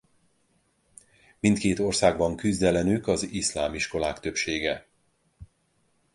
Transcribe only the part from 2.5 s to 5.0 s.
ellenük az iszlám iskolák többsége.